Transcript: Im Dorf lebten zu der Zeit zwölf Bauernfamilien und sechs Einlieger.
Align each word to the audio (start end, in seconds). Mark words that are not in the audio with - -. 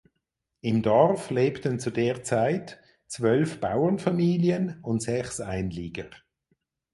Im 0.61 0.81
Dorf 0.81 1.29
lebten 1.29 1.79
zu 1.79 1.91
der 1.91 2.23
Zeit 2.23 2.79
zwölf 3.05 3.59
Bauernfamilien 3.59 4.79
und 4.81 5.03
sechs 5.03 5.39
Einlieger. 5.39 6.09